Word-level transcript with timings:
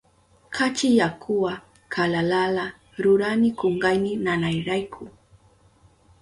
Kachi 0.49 0.97
yakuwa 0.97 1.53
kalalala 1.93 2.65
rurani 3.03 3.49
kunkayni 3.59 4.11
nanayrayku. 4.23 5.03